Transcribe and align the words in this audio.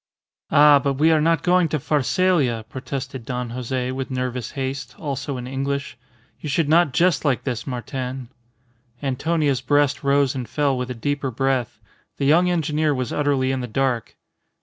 "Ah! 0.49 0.79
But 0.79 0.93
we 0.93 1.11
are 1.11 1.21
not 1.21 1.43
going 1.43 1.69
to 1.69 1.79
Pharsalia," 1.79 2.65
protested 2.67 3.23
Don 3.23 3.51
Jose, 3.51 3.91
with 3.91 4.09
nervous 4.09 4.49
haste, 4.57 4.95
also 4.99 5.37
in 5.37 5.45
English. 5.45 5.95
"You 6.39 6.49
should 6.49 6.67
not 6.67 6.91
jest 6.91 7.23
like 7.23 7.43
this, 7.43 7.67
Martin." 7.67 8.29
Antonia's 9.03 9.61
breast 9.61 10.03
rose 10.03 10.33
and 10.33 10.49
fell 10.49 10.75
with 10.75 10.89
a 10.89 10.95
deeper 10.95 11.29
breath. 11.29 11.79
The 12.17 12.25
young 12.25 12.49
engineer 12.49 12.95
was 12.95 13.13
utterly 13.13 13.51
in 13.51 13.59
the 13.61 13.67
dark. 13.67 14.17